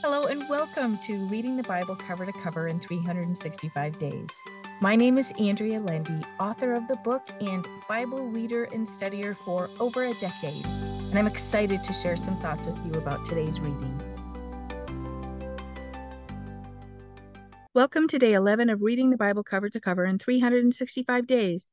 Hello, 0.00 0.26
and 0.26 0.48
welcome 0.48 0.96
to 0.98 1.16
Reading 1.26 1.56
the 1.56 1.64
Bible 1.64 1.96
Cover 1.96 2.24
to 2.24 2.30
Cover 2.30 2.68
in 2.68 2.78
365 2.78 3.98
Days. 3.98 4.42
My 4.80 4.94
name 4.94 5.18
is 5.18 5.32
Andrea 5.40 5.80
Lendy, 5.80 6.20
author 6.38 6.74
of 6.74 6.86
the 6.86 6.94
book 6.94 7.28
and 7.40 7.66
Bible 7.88 8.28
reader 8.28 8.68
and 8.72 8.86
studier 8.86 9.36
for 9.36 9.68
over 9.80 10.04
a 10.04 10.14
decade, 10.14 10.64
and 10.64 11.18
I'm 11.18 11.26
excited 11.26 11.82
to 11.82 11.92
share 11.92 12.16
some 12.16 12.36
thoughts 12.36 12.64
with 12.64 12.78
you 12.86 12.92
about 12.92 13.24
today's 13.24 13.58
reading. 13.58 14.00
Welcome 17.74 18.06
to 18.06 18.20
day 18.20 18.34
11 18.34 18.70
of 18.70 18.82
Reading 18.82 19.10
the 19.10 19.16
Bible 19.16 19.42
Cover 19.42 19.68
to 19.68 19.80
Cover 19.80 20.04
in 20.04 20.20
365 20.20 21.26
Days. 21.26 21.66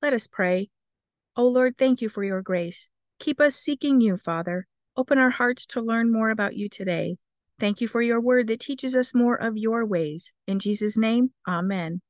Let 0.00 0.12
us 0.12 0.28
pray. 0.28 0.70
O 1.34 1.48
Lord, 1.48 1.76
thank 1.76 2.00
you 2.00 2.08
for 2.08 2.22
your 2.22 2.42
grace. 2.42 2.88
Keep 3.18 3.40
us 3.40 3.56
seeking 3.56 4.00
you, 4.00 4.16
Father. 4.16 4.68
Open 4.96 5.18
our 5.18 5.30
hearts 5.30 5.66
to 5.66 5.80
learn 5.80 6.12
more 6.12 6.30
about 6.30 6.54
you 6.54 6.68
today. 6.68 7.16
Thank 7.58 7.80
you 7.80 7.88
for 7.88 8.02
your 8.02 8.20
word 8.20 8.48
that 8.48 8.60
teaches 8.60 8.96
us 8.96 9.14
more 9.14 9.36
of 9.36 9.56
your 9.56 9.86
ways. 9.86 10.32
In 10.46 10.58
Jesus' 10.58 10.96
name, 10.96 11.30
amen. 11.46 12.00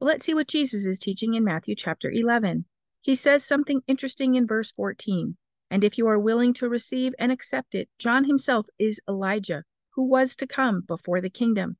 Well, 0.00 0.08
let's 0.08 0.24
see 0.26 0.34
what 0.34 0.48
Jesus 0.48 0.86
is 0.86 0.98
teaching 0.98 1.34
in 1.34 1.44
Matthew 1.44 1.74
chapter 1.74 2.10
11. 2.10 2.64
He 3.02 3.14
says 3.14 3.44
something 3.44 3.82
interesting 3.86 4.34
in 4.34 4.46
verse 4.46 4.70
14. 4.70 5.36
And 5.70 5.84
if 5.84 5.96
you 5.96 6.08
are 6.08 6.18
willing 6.18 6.52
to 6.54 6.68
receive 6.68 7.14
and 7.18 7.30
accept 7.30 7.74
it, 7.74 7.88
John 7.98 8.24
himself 8.24 8.66
is 8.78 9.00
Elijah, 9.08 9.64
who 9.94 10.04
was 10.04 10.34
to 10.36 10.46
come 10.46 10.82
before 10.86 11.20
the 11.20 11.30
kingdom. 11.30 11.76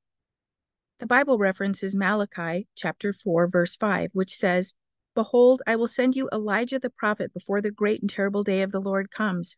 The 1.00 1.06
Bible 1.06 1.38
references 1.38 1.96
Malachi 1.96 2.68
chapter 2.76 3.12
4, 3.12 3.48
verse 3.48 3.74
5, 3.74 4.10
which 4.12 4.34
says, 4.34 4.74
Behold, 5.14 5.62
I 5.66 5.74
will 5.74 5.88
send 5.88 6.14
you 6.14 6.28
Elijah 6.32 6.78
the 6.78 6.90
prophet 6.90 7.32
before 7.32 7.60
the 7.60 7.70
great 7.70 8.00
and 8.00 8.10
terrible 8.10 8.44
day 8.44 8.62
of 8.62 8.70
the 8.70 8.80
Lord 8.80 9.10
comes. 9.10 9.56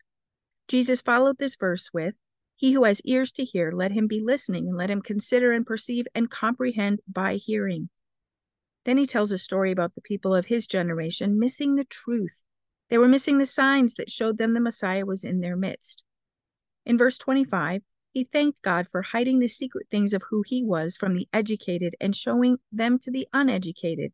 Jesus 0.67 1.01
followed 1.01 1.37
this 1.37 1.55
verse 1.55 1.89
with, 1.93 2.15
he 2.55 2.71
who 2.71 2.83
has 2.83 3.01
ears 3.01 3.31
to 3.33 3.43
hear, 3.43 3.71
let 3.71 3.91
him 3.91 4.07
be 4.07 4.21
listening, 4.21 4.67
and 4.67 4.77
let 4.77 4.89
him 4.89 5.01
consider 5.01 5.51
and 5.51 5.65
perceive 5.65 6.05
and 6.13 6.29
comprehend 6.29 6.99
by 7.07 7.35
hearing. 7.35 7.89
Then 8.85 8.97
he 8.97 9.05
tells 9.05 9.31
a 9.31 9.37
story 9.37 9.71
about 9.71 9.95
the 9.95 10.01
people 10.01 10.35
of 10.35 10.45
his 10.45 10.67
generation 10.67 11.39
missing 11.39 11.75
the 11.75 11.85
truth. 11.85 12.43
They 12.89 12.97
were 12.97 13.07
missing 13.07 13.37
the 13.37 13.45
signs 13.45 13.95
that 13.95 14.09
showed 14.09 14.37
them 14.37 14.53
the 14.53 14.59
Messiah 14.59 15.05
was 15.05 15.23
in 15.23 15.39
their 15.39 15.55
midst. 15.55 16.03
In 16.85 16.97
verse 16.97 17.17
25, 17.17 17.81
he 18.11 18.23
thanked 18.25 18.61
God 18.61 18.87
for 18.87 19.01
hiding 19.01 19.39
the 19.39 19.47
secret 19.47 19.87
things 19.89 20.13
of 20.13 20.23
who 20.29 20.43
he 20.45 20.63
was 20.63 20.95
from 20.95 21.15
the 21.15 21.27
educated 21.33 21.95
and 21.99 22.15
showing 22.15 22.57
them 22.71 22.99
to 22.99 23.09
the 23.09 23.27
uneducated. 23.33 24.11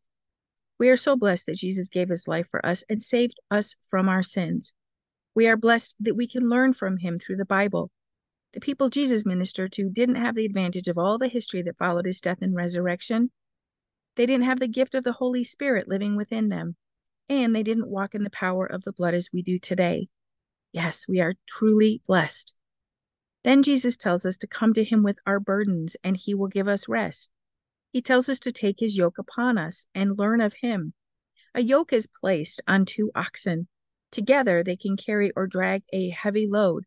We 0.78 0.88
are 0.88 0.96
so 0.96 1.16
blessed 1.16 1.46
that 1.46 1.58
Jesus 1.58 1.90
gave 1.90 2.08
his 2.08 2.26
life 2.26 2.48
for 2.48 2.64
us 2.64 2.82
and 2.88 3.02
saved 3.02 3.38
us 3.50 3.76
from 3.86 4.08
our 4.08 4.22
sins. 4.22 4.72
We 5.34 5.46
are 5.48 5.56
blessed 5.56 5.96
that 6.00 6.16
we 6.16 6.26
can 6.26 6.48
learn 6.48 6.72
from 6.72 6.96
him 6.96 7.18
through 7.18 7.36
the 7.36 7.44
Bible. 7.44 7.90
The 8.52 8.60
people 8.60 8.88
Jesus 8.88 9.24
ministered 9.24 9.72
to 9.72 9.88
didn't 9.88 10.16
have 10.16 10.34
the 10.34 10.44
advantage 10.44 10.88
of 10.88 10.98
all 10.98 11.18
the 11.18 11.28
history 11.28 11.62
that 11.62 11.78
followed 11.78 12.06
his 12.06 12.20
death 12.20 12.42
and 12.42 12.54
resurrection. 12.54 13.30
They 14.16 14.26
didn't 14.26 14.46
have 14.46 14.58
the 14.58 14.66
gift 14.68 14.94
of 14.94 15.04
the 15.04 15.12
Holy 15.12 15.44
Spirit 15.44 15.86
living 15.86 16.16
within 16.16 16.48
them, 16.48 16.76
and 17.28 17.54
they 17.54 17.62
didn't 17.62 17.88
walk 17.88 18.14
in 18.14 18.24
the 18.24 18.30
power 18.30 18.66
of 18.66 18.82
the 18.82 18.92
blood 18.92 19.14
as 19.14 19.28
we 19.32 19.42
do 19.42 19.58
today. 19.58 20.06
Yes, 20.72 21.06
we 21.08 21.20
are 21.20 21.34
truly 21.48 22.02
blessed. 22.06 22.52
Then 23.44 23.62
Jesus 23.62 23.96
tells 23.96 24.26
us 24.26 24.36
to 24.38 24.46
come 24.46 24.74
to 24.74 24.84
him 24.84 25.02
with 25.02 25.18
our 25.26 25.40
burdens, 25.40 25.96
and 26.02 26.16
he 26.16 26.34
will 26.34 26.48
give 26.48 26.68
us 26.68 26.88
rest. 26.88 27.30
He 27.92 28.02
tells 28.02 28.28
us 28.28 28.40
to 28.40 28.52
take 28.52 28.80
his 28.80 28.96
yoke 28.96 29.18
upon 29.18 29.58
us 29.58 29.86
and 29.94 30.18
learn 30.18 30.40
of 30.40 30.54
him. 30.54 30.92
A 31.54 31.62
yoke 31.62 31.92
is 31.92 32.06
placed 32.06 32.60
on 32.68 32.84
two 32.84 33.10
oxen. 33.14 33.68
Together 34.12 34.62
they 34.62 34.76
can 34.76 34.96
carry 34.96 35.32
or 35.36 35.46
drag 35.46 35.82
a 35.92 36.10
heavy 36.10 36.46
load. 36.46 36.84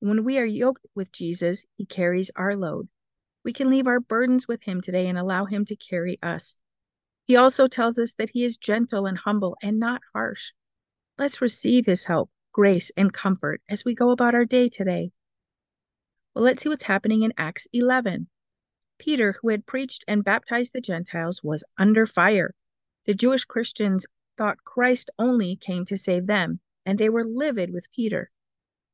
When 0.00 0.24
we 0.24 0.38
are 0.38 0.46
yoked 0.46 0.86
with 0.94 1.12
Jesus, 1.12 1.66
he 1.76 1.84
carries 1.84 2.30
our 2.34 2.56
load. 2.56 2.88
We 3.44 3.52
can 3.52 3.68
leave 3.68 3.86
our 3.86 4.00
burdens 4.00 4.48
with 4.48 4.62
him 4.62 4.80
today 4.80 5.06
and 5.06 5.18
allow 5.18 5.44
him 5.44 5.66
to 5.66 5.76
carry 5.76 6.18
us. 6.22 6.56
He 7.26 7.36
also 7.36 7.68
tells 7.68 7.98
us 7.98 8.14
that 8.14 8.30
he 8.30 8.42
is 8.42 8.56
gentle 8.56 9.04
and 9.06 9.18
humble 9.18 9.56
and 9.62 9.78
not 9.78 10.00
harsh. 10.14 10.52
Let's 11.18 11.42
receive 11.42 11.84
his 11.84 12.04
help, 12.04 12.30
grace, 12.52 12.90
and 12.96 13.12
comfort 13.12 13.60
as 13.68 13.84
we 13.84 13.94
go 13.94 14.10
about 14.10 14.34
our 14.34 14.46
day 14.46 14.70
today. 14.70 15.12
Well, 16.34 16.44
let's 16.44 16.62
see 16.62 16.70
what's 16.70 16.84
happening 16.84 17.22
in 17.22 17.34
Acts 17.36 17.66
11. 17.72 18.28
Peter, 18.98 19.36
who 19.40 19.50
had 19.50 19.66
preached 19.66 20.04
and 20.08 20.24
baptized 20.24 20.72
the 20.72 20.80
Gentiles, 20.80 21.42
was 21.42 21.62
under 21.76 22.06
fire. 22.06 22.54
The 23.04 23.14
Jewish 23.14 23.44
Christians 23.44 24.06
thought 24.38 24.64
Christ 24.64 25.10
only 25.18 25.56
came 25.56 25.84
to 25.84 25.98
save 25.98 26.26
them, 26.26 26.60
and 26.86 26.98
they 26.98 27.10
were 27.10 27.24
livid 27.24 27.70
with 27.72 27.90
Peter. 27.92 28.30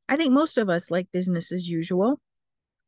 I 0.08 0.16
think 0.16 0.32
most 0.32 0.56
of 0.56 0.68
us 0.68 0.90
like 0.90 1.10
business 1.12 1.50
as 1.50 1.68
usual. 1.68 2.20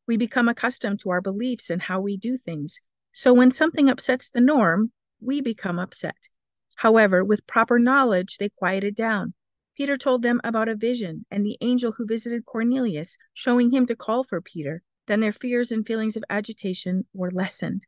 We 0.06 0.16
become 0.16 0.48
accustomed 0.48 1.00
to 1.00 1.10
our 1.10 1.20
beliefs 1.20 1.68
and 1.68 1.82
how 1.82 2.00
we 2.00 2.16
do 2.16 2.36
things. 2.36 2.80
So 3.12 3.34
when 3.34 3.50
something 3.50 3.88
upsets 3.88 4.28
the 4.28 4.40
norm, 4.40 4.92
we 5.20 5.40
become 5.40 5.78
upset. 5.78 6.28
However, 6.76 7.24
with 7.24 7.46
proper 7.46 7.78
knowledge, 7.78 8.36
they 8.38 8.48
quieted 8.48 8.94
down. 8.94 9.34
Peter 9.76 9.96
told 9.96 10.22
them 10.22 10.40
about 10.44 10.68
a 10.68 10.76
vision 10.76 11.26
and 11.30 11.44
the 11.44 11.58
angel 11.60 11.92
who 11.92 12.06
visited 12.06 12.44
Cornelius, 12.44 13.16
showing 13.34 13.70
him 13.70 13.86
to 13.86 13.96
call 13.96 14.24
for 14.24 14.40
Peter. 14.40 14.82
Then 15.06 15.20
their 15.20 15.32
fears 15.32 15.72
and 15.72 15.86
feelings 15.86 16.16
of 16.16 16.24
agitation 16.30 17.06
were 17.12 17.30
lessened. 17.30 17.86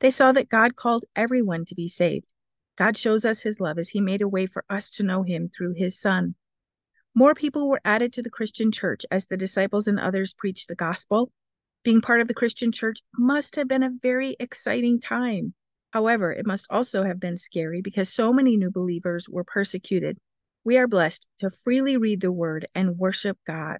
They 0.00 0.10
saw 0.10 0.32
that 0.32 0.48
God 0.48 0.76
called 0.76 1.04
everyone 1.16 1.64
to 1.66 1.74
be 1.74 1.88
saved. 1.88 2.26
God 2.76 2.96
shows 2.96 3.24
us 3.24 3.42
his 3.42 3.60
love 3.60 3.78
as 3.78 3.90
he 3.90 4.00
made 4.00 4.22
a 4.22 4.28
way 4.28 4.46
for 4.46 4.64
us 4.68 4.90
to 4.92 5.02
know 5.02 5.22
him 5.22 5.50
through 5.56 5.74
his 5.74 5.98
Son. 5.98 6.34
More 7.14 7.34
people 7.34 7.68
were 7.68 7.80
added 7.84 8.12
to 8.14 8.22
the 8.22 8.30
Christian 8.30 8.72
church 8.72 9.04
as 9.10 9.26
the 9.26 9.36
disciples 9.36 9.86
and 9.86 10.00
others 10.00 10.32
preached 10.32 10.68
the 10.68 10.74
gospel. 10.74 11.30
Being 11.84 12.00
part 12.00 12.20
of 12.20 12.28
the 12.28 12.34
Christian 12.34 12.72
church 12.72 13.00
must 13.16 13.56
have 13.56 13.68
been 13.68 13.82
a 13.82 13.92
very 14.00 14.36
exciting 14.40 14.98
time. 14.98 15.52
However, 15.90 16.32
it 16.32 16.46
must 16.46 16.66
also 16.70 17.02
have 17.02 17.20
been 17.20 17.36
scary 17.36 17.82
because 17.82 18.08
so 18.08 18.32
many 18.32 18.56
new 18.56 18.70
believers 18.70 19.28
were 19.28 19.44
persecuted. 19.44 20.18
We 20.64 20.78
are 20.78 20.88
blessed 20.88 21.26
to 21.40 21.50
freely 21.50 21.98
read 21.98 22.22
the 22.22 22.32
word 22.32 22.66
and 22.74 22.96
worship 22.96 23.36
God. 23.46 23.78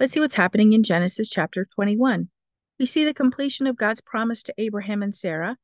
Let's 0.00 0.14
see 0.14 0.20
what's 0.20 0.34
happening 0.34 0.72
in 0.72 0.84
Genesis 0.84 1.28
chapter 1.28 1.66
21. 1.74 2.30
We 2.78 2.86
see 2.86 3.04
the 3.04 3.12
completion 3.12 3.66
of 3.66 3.76
God's 3.76 4.00
promise 4.00 4.42
to 4.44 4.54
Abraham 4.56 5.02
and 5.02 5.14
Sarah. 5.14 5.56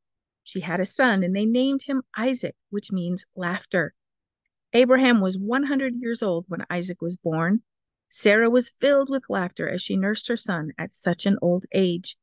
She 0.43 0.61
had 0.61 0.81
a 0.81 0.85
son, 0.85 1.23
and 1.23 1.35
they 1.35 1.47
named 1.47 1.85
him 1.85 2.03
Isaac, 2.15 2.57
which 2.69 2.93
means 2.93 3.25
laughter. 3.35 3.93
Abraham 4.77 5.21
was 5.21 5.39
100 5.39 5.95
years 6.01 6.21
old 6.21 6.47
when 6.49 6.67
Isaac 6.69 7.01
was 7.01 7.17
born. 7.17 7.63
Sarah 8.11 8.51
was 8.51 8.71
filled 8.71 9.09
with 9.09 9.31
laughter 9.31 9.69
as 9.69 9.81
she 9.81 9.97
nursed 9.97 10.27
her 10.27 10.37
son 10.37 10.73
at 10.77 10.93
such 10.93 11.27
an 11.27 11.39
old 11.41 11.65
age. 11.73 12.17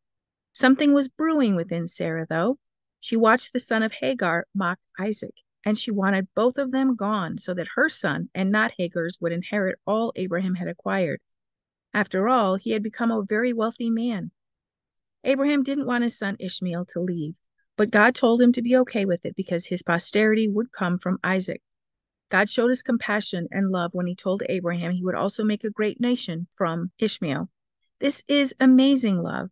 Something 0.51 0.93
was 0.93 1.07
brewing 1.07 1.55
within 1.55 1.87
Sarah, 1.87 2.27
though. 2.29 2.59
She 2.99 3.15
watched 3.15 3.53
the 3.53 3.59
son 3.59 3.83
of 3.83 3.93
Hagar 3.93 4.47
mock 4.53 4.79
Isaac, 4.99 5.33
and 5.65 5.79
she 5.79 5.91
wanted 5.91 6.27
both 6.35 6.57
of 6.57 6.71
them 6.71 6.97
gone 6.97 7.37
so 7.37 7.53
that 7.53 7.69
her 7.75 7.87
son 7.87 8.29
and 8.35 8.51
not 8.51 8.73
Hagar's 8.77 9.17
would 9.21 9.31
inherit 9.31 9.79
all 9.87 10.11
Abraham 10.17 10.55
had 10.55 10.67
acquired. 10.67 11.21
After 11.93 12.27
all, 12.27 12.55
he 12.57 12.71
had 12.71 12.83
become 12.83 13.11
a 13.11 13.23
very 13.23 13.53
wealthy 13.53 13.89
man. 13.89 14.31
Abraham 15.23 15.63
didn't 15.63 15.87
want 15.87 16.03
his 16.03 16.17
son 16.17 16.35
Ishmael 16.37 16.85
to 16.87 16.99
leave, 16.99 17.37
but 17.77 17.91
God 17.91 18.13
told 18.13 18.41
him 18.41 18.51
to 18.53 18.61
be 18.61 18.75
okay 18.77 19.05
with 19.05 19.25
it 19.25 19.37
because 19.37 19.67
his 19.67 19.83
posterity 19.83 20.49
would 20.49 20.73
come 20.73 20.97
from 20.97 21.17
Isaac. 21.23 21.61
God 22.31 22.49
showed 22.49 22.69
his 22.69 22.81
compassion 22.81 23.49
and 23.51 23.71
love 23.71 23.93
when 23.93 24.07
he 24.07 24.15
told 24.15 24.41
Abraham 24.47 24.91
he 24.91 25.03
would 25.03 25.15
also 25.15 25.43
make 25.43 25.65
a 25.65 25.69
great 25.69 25.99
nation 25.99 26.47
from 26.49 26.91
Ishmael. 26.97 27.49
This 27.99 28.23
is 28.25 28.55
amazing 28.57 29.21
love, 29.21 29.49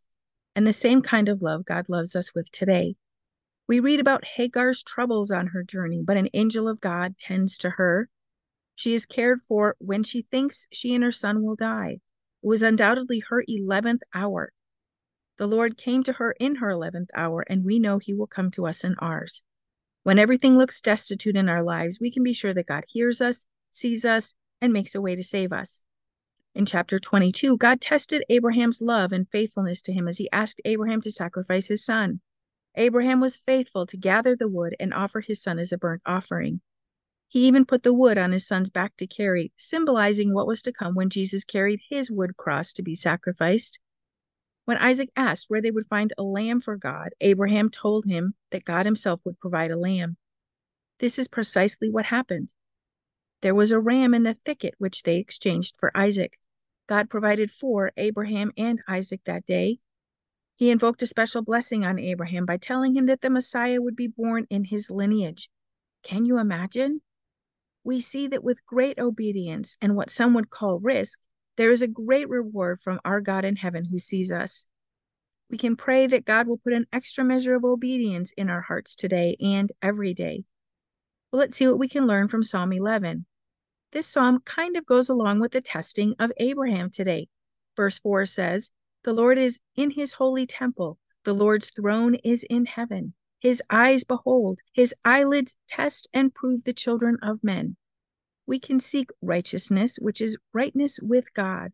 and 0.56 0.66
the 0.66 0.72
same 0.72 1.02
kind 1.02 1.28
of 1.28 1.42
love 1.42 1.66
God 1.66 1.90
loves 1.90 2.16
us 2.16 2.34
with 2.34 2.50
today. 2.54 2.96
We 3.68 3.82
read 3.82 4.00
about 4.00 4.24
Hagar's 4.24 4.82
troubles 4.82 5.30
on 5.30 5.48
her 5.48 5.62
journey, 5.62 6.02
but 6.02 6.16
an 6.16 6.30
angel 6.34 6.70
of 6.70 6.80
God 6.80 7.18
tends 7.18 7.58
to 7.60 7.72
her. 7.72 8.08
She 8.76 8.94
is 8.94 9.06
cared 9.06 9.42
for 9.42 9.76
when 9.80 10.04
she 10.04 10.22
thinks 10.22 10.66
she 10.72 10.96
and 10.96 11.04
her 11.04 11.12
son 11.12 11.44
will 11.44 11.58
die. 11.58 12.00
It 12.42 12.48
was 12.48 12.64
undoubtedly 12.64 13.22
her 13.28 13.44
11th 13.48 14.04
hour. 14.14 14.54
The 15.38 15.48
Lord 15.48 15.78
came 15.78 16.02
to 16.04 16.14
her 16.14 16.32
in 16.40 16.56
her 16.56 16.70
11th 16.70 17.10
hour, 17.14 17.42
and 17.42 17.66
we 17.66 17.78
know 17.78 17.98
he 17.98 18.14
will 18.14 18.25
come 18.25 18.52
to 18.52 18.66
us 18.66 18.86
in 18.86 18.96
ours. 19.00 19.42
When 20.04 20.19
everything 20.19 20.57
looks 20.57 20.81
destitute 20.81 21.36
in 21.36 21.50
our 21.50 21.63
lives, 21.63 22.00
we 22.00 22.12
can 22.12 22.24
be 22.24 22.34
sure 22.34 22.54
that 22.54 22.68
God 22.68 22.86
hears 22.88 23.22
us, 23.22 23.46
sees 23.69 24.06
us, 24.06 24.34
and 24.62 24.72
makes 24.72 24.96
a 24.96 25.01
way 25.01 25.16
to 25.16 25.24
save 25.24 25.51
us. 25.51 25.81
In 26.56 26.66
chapter 26.66 27.00
22, 27.00 27.57
God 27.57 27.80
tested 27.80 28.24
Abraham's 28.30 28.81
love 28.81 29.12
and 29.12 29.30
faithfulness 29.30 29.81
to 29.84 29.94
him 29.94 30.07
as 30.07 30.18
he 30.18 30.30
asked 30.31 30.62
Abraham 30.66 31.01
to 31.01 31.12
sacrifice 31.12 31.68
his 31.68 31.86
son. 31.86 32.22
Abraham 32.75 33.19
was 33.19 33.38
faithful 33.38 33.86
to 33.86 33.98
gather 33.98 34.36
the 34.36 34.48
wood 34.48 34.75
and 34.80 34.94
offer 34.94 35.22
his 35.22 35.42
son 35.42 35.60
as 35.60 35.72
a 35.72 35.78
burnt 35.78 36.01
offering. 36.06 36.62
He 37.28 37.46
even 37.46 37.66
put 37.66 37.84
the 37.84 37.94
wood 37.94 38.18
on 38.18 38.31
his 38.31 38.48
son's 38.48 38.69
back 38.69 38.98
to 38.98 39.06
carry, 39.06 39.51
symbolizing 39.57 40.34
what 40.34 40.48
was 40.48 40.62
to 40.63 40.72
come 40.72 40.96
when 40.96 41.10
Jesus 41.10 41.44
carried 41.44 41.81
his 41.90 42.10
wood 42.10 42.38
cross 42.38 42.74
to 42.74 42.81
be 42.81 42.96
sacrificed. 42.96 43.80
When 44.69 44.77
Isaac 44.77 45.10
asked 45.16 45.50
where 45.50 45.63
they 45.63 45.71
would 45.71 45.88
find 45.88 46.13
a 46.16 46.21
lamb 46.21 46.62
for 46.62 46.77
God, 46.77 47.16
Abraham 47.21 47.71
told 47.71 48.06
him 48.06 48.36
that 48.51 48.66
God 48.66 48.86
himself 48.86 49.19
would 49.25 49.39
provide 49.39 49.71
a 49.71 49.75
lamb. 49.75 50.18
This 51.00 51.18
is 51.18 51.27
precisely 51.27 51.89
what 51.89 52.06
happened. 52.06 52.54
There 53.42 53.56
was 53.56 53.71
a 53.71 53.80
ram 53.80 54.13
in 54.13 54.21
the 54.21 54.38
thicket 54.45 54.75
which 54.77 55.01
they 55.01 55.18
exchanged 55.18 55.74
for 55.80 55.92
Isaac. 55.98 56.38
God 56.88 57.10
provided 57.10 57.50
for 57.50 57.94
Abraham 57.98 58.51
and 58.57 58.80
Isaac 58.88 59.21
that 59.25 59.48
day. 59.48 59.80
He 60.56 60.69
invoked 60.69 61.01
a 61.01 61.07
special 61.07 61.42
blessing 61.42 61.83
on 61.83 61.98
Abraham 61.98 62.45
by 62.45 62.57
telling 62.57 62.95
him 62.95 63.07
that 63.07 63.22
the 63.22 63.31
Messiah 63.31 63.81
would 63.81 63.95
be 63.95 64.06
born 64.06 64.45
in 64.51 64.65
his 64.65 64.92
lineage. 64.92 65.50
Can 66.04 66.25
you 66.25 66.38
imagine? 66.38 67.01
We 67.83 68.01
see 68.01 68.27
that 68.27 68.44
with 68.44 68.63
great 68.68 69.00
obedience 69.00 69.75
and 69.81 69.95
what 69.95 70.12
some 70.12 70.36
would 70.36 70.51
call 70.51 70.77
risk, 70.77 71.18
there 71.60 71.72
is 71.72 71.82
a 71.82 71.88
great 71.90 72.30
reward 72.30 72.80
from 72.80 73.02
our 73.04 73.20
God 73.20 73.44
in 73.44 73.58
heaven 73.58 73.84
who 73.84 74.00
sees 74.00 74.32
us. 74.32 74.66
We 75.52 75.58
can 75.58 75.76
pray 75.76 76.08
that 76.08 76.24
God 76.24 76.48
will 76.48 76.58
put 76.58 76.72
an 76.72 76.86
extra 76.94 77.22
measure 77.22 77.54
of 77.54 77.66
obedience 77.66 78.32
in 78.38 78.50
our 78.50 78.62
hearts 78.62 78.96
today 78.96 79.36
and 79.42 79.70
every 79.82 80.14
day. 80.14 80.46
Well, 81.30 81.42
let's 81.42 81.58
see 81.58 81.68
what 81.68 81.78
we 81.78 81.90
can 81.90 82.08
learn 82.08 82.30
from 82.30 82.44
Psalm 82.44 82.72
11. 82.72 83.26
This 83.92 84.08
psalm 84.08 84.40
kind 84.46 84.78
of 84.78 84.86
goes 84.86 85.10
along 85.10 85.42
with 85.42 85.52
the 85.52 85.60
testing 85.60 86.16
of 86.18 86.32
Abraham 86.38 86.92
today. 86.92 87.28
Verse 87.76 88.00
4 88.00 88.26
says, 88.26 88.72
The 89.04 89.12
Lord 89.12 89.38
is 89.38 89.60
in 89.76 89.92
his 89.92 90.14
holy 90.14 90.46
temple, 90.46 90.98
the 91.26 91.34
Lord's 91.34 91.72
throne 91.72 92.16
is 92.24 92.46
in 92.50 92.68
heaven. 92.68 93.16
His 93.42 93.62
eyes 93.70 94.06
behold, 94.06 94.60
his 94.72 94.96
eyelids 95.04 95.58
test 95.68 96.08
and 96.14 96.34
prove 96.34 96.64
the 96.64 96.72
children 96.72 97.18
of 97.22 97.44
men. 97.44 97.76
We 98.50 98.57
can 98.57 98.80
seek 98.80 99.12
righteousness, 99.22 100.00
which 100.01 100.19
is 100.19 100.36
rightness 100.54 101.00
with 101.04 101.36
God. 101.36 101.72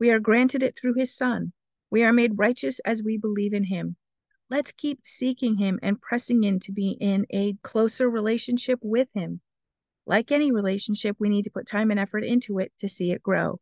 We 0.00 0.10
are 0.10 0.18
granted 0.18 0.60
it 0.60 0.76
through 0.76 0.94
his 0.94 1.16
Son. 1.16 1.52
We 1.88 2.02
are 2.02 2.12
made 2.12 2.32
righteous 2.36 2.80
as 2.80 3.00
we 3.00 3.16
believe 3.16 3.52
in 3.52 3.66
him. 3.66 3.94
Let's 4.50 4.72
keep 4.72 5.06
seeking 5.06 5.58
him 5.58 5.78
and 5.84 6.00
pressing 6.00 6.42
in 6.42 6.58
to 6.60 6.72
be 6.72 6.96
in 7.00 7.26
a 7.30 7.54
closer 7.62 8.10
relationship 8.10 8.80
with 8.82 9.06
him. 9.14 9.40
Like 10.04 10.32
any 10.32 10.50
relationship, 10.50 11.14
we 11.20 11.28
need 11.28 11.44
to 11.44 11.50
put 11.50 11.68
time 11.68 11.92
and 11.92 12.00
effort 12.00 12.24
into 12.24 12.58
it 12.58 12.72
to 12.80 12.88
see 12.88 13.12
it 13.12 13.22
grow. 13.22 13.60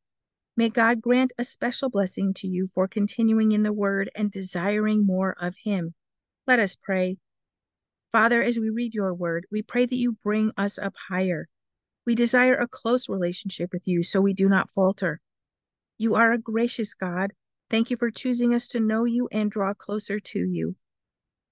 May 0.56 0.70
God 0.70 1.02
grant 1.02 1.34
a 1.37 1.44
special 1.44 1.90
blessing 1.90 2.32
to 2.37 2.46
you 2.49 2.66
for 2.66 2.88
continuing 2.88 3.52
in 3.52 3.62
the 3.62 3.75
word 3.75 4.11
and 4.14 4.32
desiring 4.32 5.05
more 5.05 5.37
of 5.38 5.55
him. 5.64 5.93
Let 6.46 6.61
us 6.61 6.76
pray. 6.82 7.19
Father, 8.11 8.43
as 8.43 8.58
we 8.58 8.70
read 8.70 8.94
your 8.94 9.12
word, 9.12 9.44
we 9.52 9.61
pray 9.61 9.84
that 9.84 9.96
you 9.96 10.16
bring 10.25 10.50
us 10.56 10.78
up 10.78 10.94
higher. 11.11 11.49
We 12.06 12.14
desire 12.14 12.54
a 12.54 12.68
close 12.68 13.08
relationship 13.08 13.70
with 13.72 13.86
you 13.86 14.02
so 14.02 14.20
we 14.20 14.34
do 14.34 14.48
not 14.48 14.70
falter. 14.70 15.20
You 15.96 16.14
are 16.14 16.32
a 16.32 16.38
gracious 16.38 16.94
God. 16.94 17.32
Thank 17.70 17.90
you 17.90 17.96
for 17.96 18.10
choosing 18.10 18.54
us 18.54 18.68
to 18.68 18.80
know 18.80 19.04
you 19.04 19.28
and 19.32 19.50
draw 19.50 19.74
closer 19.74 20.18
to 20.18 20.38
you. 20.38 20.76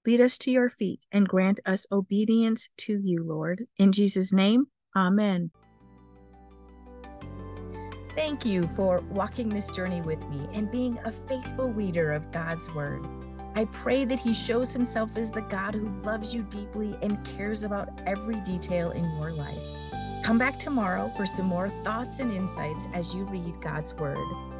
Lead 0.04 0.20
us 0.20 0.36
to 0.38 0.50
your 0.50 0.68
feet 0.68 1.06
and 1.12 1.28
grant 1.28 1.60
us 1.64 1.86
obedience 1.90 2.68
to 2.76 3.00
you, 3.00 3.24
Lord. 3.24 3.64
In 3.78 3.92
Jesus' 3.92 4.32
name, 4.32 4.66
Amen. 4.94 5.50
Thank 8.14 8.44
you 8.44 8.68
for 8.76 9.00
walking 9.10 9.48
this 9.48 9.70
journey 9.70 10.02
with 10.02 10.22
me 10.28 10.46
and 10.52 10.70
being 10.70 10.98
a 11.04 11.12
faithful 11.12 11.70
reader 11.70 12.12
of 12.12 12.30
God's 12.30 12.72
Word. 12.74 13.06
I 13.56 13.64
pray 13.66 14.04
that 14.04 14.20
He 14.20 14.34
shows 14.34 14.72
Himself 14.72 15.16
as 15.16 15.30
the 15.30 15.40
God 15.40 15.74
who 15.74 15.88
loves 16.02 16.34
you 16.34 16.42
deeply 16.42 16.96
and 17.00 17.24
cares 17.24 17.62
about 17.62 17.88
every 18.06 18.36
detail 18.40 18.90
in 18.90 19.04
your 19.16 19.32
life. 19.32 20.01
Come 20.22 20.38
back 20.38 20.56
tomorrow 20.56 21.10
for 21.16 21.26
some 21.26 21.46
more 21.46 21.68
thoughts 21.82 22.20
and 22.20 22.32
insights 22.32 22.86
as 22.94 23.12
you 23.12 23.24
read 23.24 23.60
God's 23.60 23.92
Word. 23.94 24.51